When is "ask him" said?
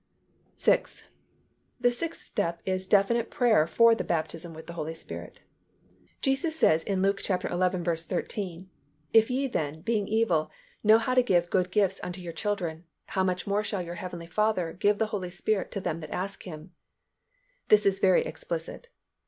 16.09-16.73